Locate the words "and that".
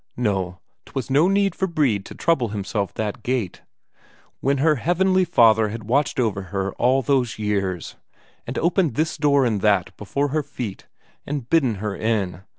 9.45-9.95